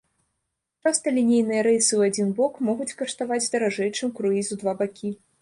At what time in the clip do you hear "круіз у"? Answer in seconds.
4.19-4.61